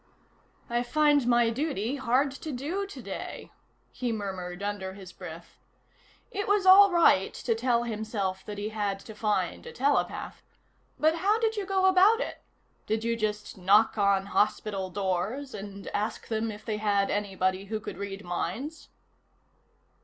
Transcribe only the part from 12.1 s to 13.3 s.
it? Did you